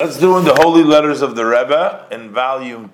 [0.00, 2.92] Let's do in the Holy Letters of the Rebbe in volume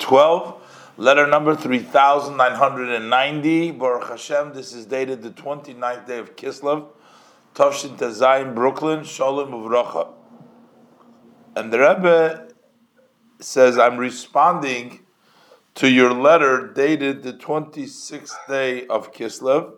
[0.00, 3.70] 12, letter number 3990.
[3.70, 6.88] Baruch Hashem, this is dated the 29th day of Kislev,
[7.54, 10.12] Tovshin Tezayim, Brooklyn, Shalom Uvracha.
[11.56, 12.48] And the Rebbe
[13.40, 15.06] says, I'm responding
[15.76, 19.72] to your letter dated the 26th day of Kislev,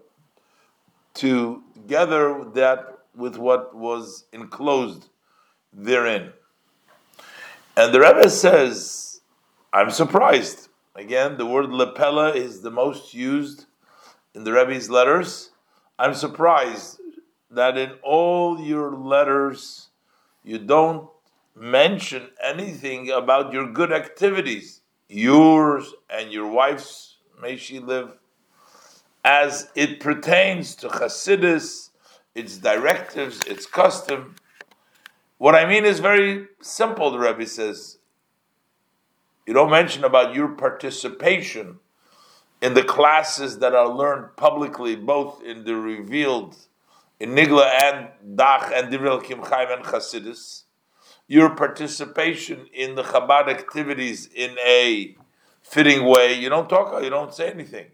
[1.14, 5.06] together that with what was enclosed
[5.72, 6.32] therein.
[7.76, 9.20] And the Rebbe says,
[9.72, 10.68] I'm surprised.
[10.94, 13.66] Again, the word lepela is the most used
[14.34, 15.50] in the Rebbe's letters.
[15.98, 17.00] I'm surprised
[17.50, 19.88] that in all your letters
[20.44, 21.08] you don't
[21.56, 28.12] mention anything about your good activities, yours and your wife's, may she live,
[29.24, 31.90] as it pertains to Chassidus,
[32.36, 34.36] its directives, its custom.
[35.44, 37.98] What I mean is very simple, the Rebbe says.
[39.46, 41.80] You don't mention about your participation
[42.62, 46.56] in the classes that are learned publicly, both in the revealed,
[47.20, 50.62] in Niglah and Dach and Divrei Elokim Chaim and Chassidus.
[51.28, 55.14] Your participation in the Chabad activities in a
[55.62, 56.32] fitting way.
[56.32, 57.88] You don't talk, you don't say anything.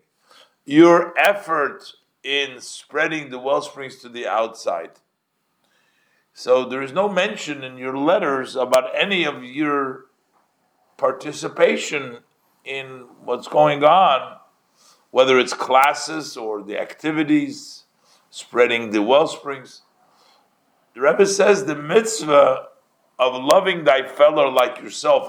[0.65, 1.83] Your effort
[2.23, 4.91] in spreading the well springs to the outside
[6.41, 10.07] so there is no mention in your letters about any of your
[10.97, 12.21] participation
[12.65, 14.39] in what's going on,
[15.11, 17.85] whether it's classes or the activities,
[18.31, 19.83] spreading the well springs.
[20.95, 22.69] The Rebbe says the mitzvah
[23.19, 25.29] of loving thy fellow like yourself,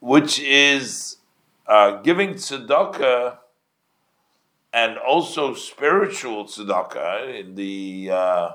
[0.00, 1.16] which is
[1.66, 3.36] uh, giving tzedakah
[4.76, 7.40] and also spiritual tzedakah.
[7.40, 8.50] In the uh,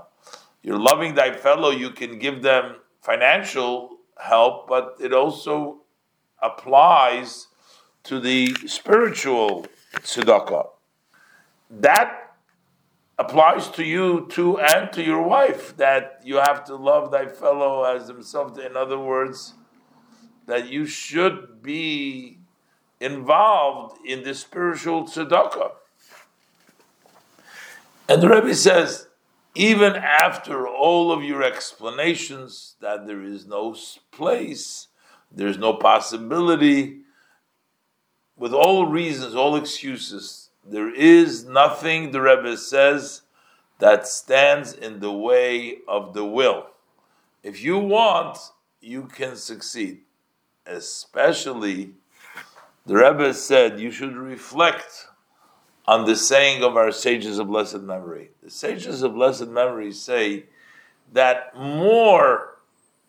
[0.62, 5.82] you're loving thy fellow, you can give them financial help, but it also
[6.40, 7.48] applies
[8.04, 9.66] to the spiritual
[9.96, 10.70] tzedakah.
[11.72, 12.36] That
[13.18, 17.84] applies to you too and to your wife, that you have to love thy fellow
[17.84, 18.60] as himself.
[18.60, 19.56] In other words,
[20.46, 22.38] that you should be
[23.00, 25.81] involved in the spiritual tzedakah.
[28.12, 29.08] And the Rebbe says,
[29.56, 33.74] even after all of your explanations that there is no
[34.12, 34.88] place,
[35.32, 37.04] there's no possibility,
[38.36, 43.22] with all reasons, all excuses, there is nothing, the Rebbe says,
[43.80, 46.66] that stands in the way of the will.
[47.44, 48.38] If you want,
[48.82, 50.02] you can succeed.
[50.66, 51.92] Especially,
[52.86, 55.08] the Rebbe said, you should reflect
[55.88, 58.32] on the saying of our sages of blessed memory.
[58.44, 60.46] The sages of blessed memory say
[61.12, 62.58] that more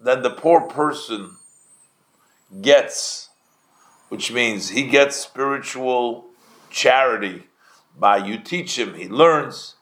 [0.01, 1.37] than the poor person
[2.61, 3.31] gets,
[4.09, 6.27] which means he gets spiritual
[6.71, 7.45] charity
[7.99, 9.77] by you teach him, he learns,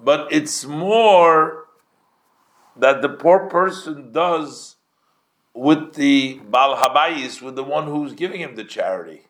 [0.00, 1.66] but it's more
[2.76, 4.76] that the poor person does
[5.54, 9.22] with the Baal Habayis, with the one who's giving him the charity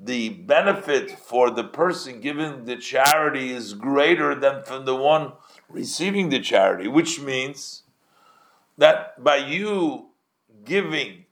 [0.00, 5.32] the benefit for the person giving the charity is greater than from the one
[5.68, 7.82] receiving the charity, which means
[8.76, 10.06] that by you
[10.64, 11.24] giving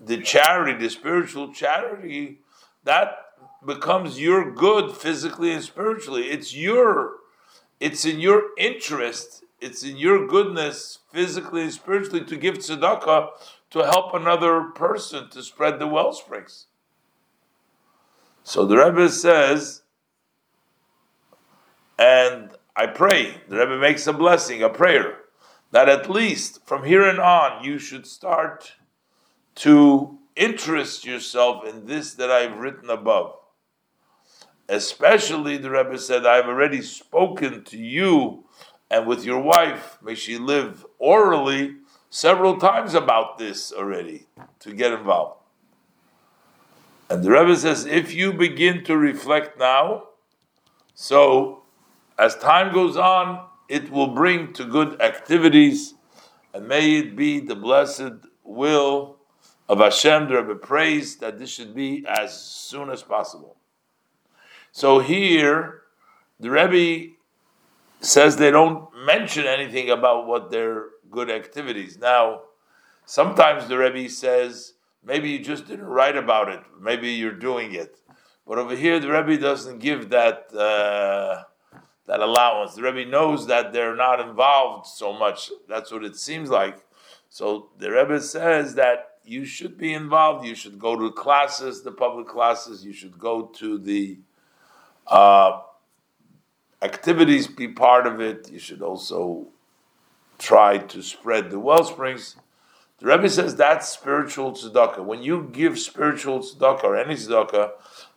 [0.00, 2.40] the charity, the spiritual charity,
[2.84, 3.16] that
[3.64, 6.24] becomes your good physically and spiritually.
[6.24, 7.14] It's your,
[7.80, 13.28] it's in your interest, it's in your goodness physically and spiritually to give tzedakah
[13.70, 16.66] to help another person to spread the well springs.
[18.48, 19.82] So the Rebbe says,
[21.98, 25.18] and I pray, the Rebbe makes a blessing, a prayer,
[25.70, 28.72] that at least from here and on you should start
[29.56, 33.34] to interest yourself in this that I've written above.
[34.66, 38.44] Especially, the Rebbe said, I've already spoken to you
[38.90, 41.76] and with your wife, may she live orally,
[42.08, 44.26] several times about this already
[44.60, 45.37] to get involved.
[47.10, 50.04] And the Rebbe says, if you begin to reflect now,
[50.94, 51.62] so
[52.18, 55.94] as time goes on, it will bring to good activities,
[56.52, 59.18] and may it be the blessed will
[59.68, 60.28] of Hashem.
[60.28, 63.56] The Rebbe prays that this should be as soon as possible.
[64.72, 65.82] So here,
[66.40, 67.14] the Rebbe
[68.00, 71.98] says they don't mention anything about what their good activities.
[71.98, 72.42] Now,
[73.06, 74.74] sometimes the Rebbe says
[75.04, 76.60] Maybe you just didn't write about it.
[76.80, 77.96] Maybe you're doing it.
[78.46, 81.44] But over here, the Rebbe doesn't give that uh,
[82.06, 82.74] that allowance.
[82.74, 85.50] The Rebbe knows that they're not involved so much.
[85.68, 86.84] That's what it seems like.
[87.28, 90.46] So the Rebbe says that you should be involved.
[90.46, 92.84] You should go to classes, the public classes.
[92.84, 94.18] You should go to the
[95.06, 95.60] uh,
[96.80, 98.50] activities, be part of it.
[98.50, 99.48] You should also
[100.38, 102.36] try to spread the well springs.
[103.00, 105.04] The Rebbe says that's spiritual tzedakah.
[105.04, 107.72] When you give spiritual tzedakah or any tzedakah,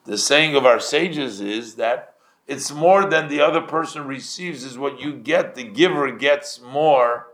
[0.06, 2.16] the saying of our sages is that
[2.48, 5.56] it's more than the other person receives, is what you get.
[5.56, 7.28] The giver gets more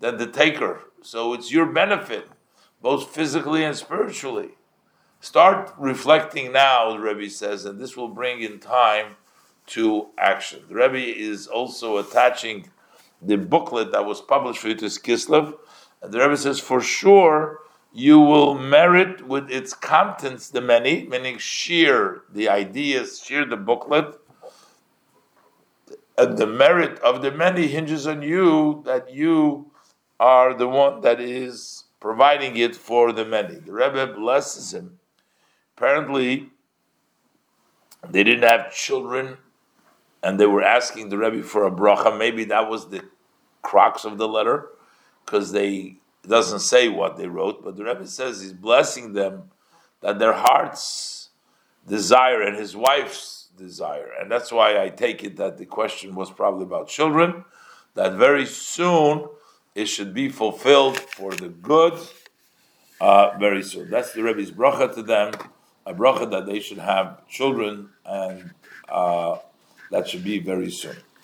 [0.00, 0.80] than the taker.
[1.00, 2.28] So it's your benefit,
[2.82, 4.50] both physically and spiritually.
[5.20, 9.16] Start reflecting now, the Rebbe says, and this will bring in time
[9.66, 10.62] to action.
[10.68, 12.70] The Rebbe is also attaching
[13.20, 15.54] the booklet that was published for Yud Tes Kislev.
[16.02, 17.60] The Rebbe says, for sure,
[17.92, 24.14] you will merit with its contents the many, meaning sheer the ideas, sheer the booklet.
[26.16, 29.70] And the merit of the many hinges on you that you
[30.18, 33.56] are the one that is providing it for the many.
[33.56, 34.98] The Rebbe blesses him.
[35.76, 36.50] Apparently,
[38.08, 39.38] they didn't have children
[40.22, 42.16] and they were asking the Rebbe for a bracha.
[42.16, 43.04] Maybe that was the
[43.62, 44.68] crux of the letter,
[45.28, 45.96] because they
[46.26, 49.50] doesn't say what they wrote, but the Rebbe says he's blessing them
[50.00, 51.28] that their hearts
[51.86, 56.30] desire and his wife's desire, and that's why I take it that the question was
[56.30, 57.44] probably about children.
[57.94, 59.28] That very soon
[59.74, 61.98] it should be fulfilled for the good.
[63.00, 63.90] Uh, very soon.
[63.90, 65.32] That's the Rebbe's bracha to them,
[65.86, 68.54] a bracha that they should have children and.
[68.88, 69.36] Uh,
[69.90, 70.96] that should be very soon.